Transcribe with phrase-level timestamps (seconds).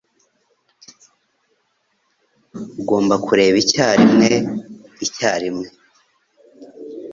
[2.81, 4.29] Ugomba kureba icyarimwe
[5.05, 5.67] icyarimwe.